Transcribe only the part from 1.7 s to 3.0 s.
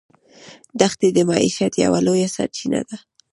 یوه لویه سرچینه ده.